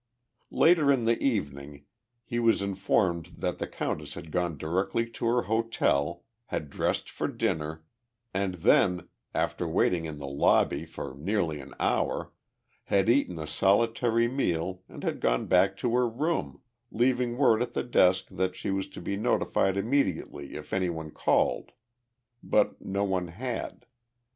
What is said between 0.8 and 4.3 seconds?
in the evening he was informed that the countess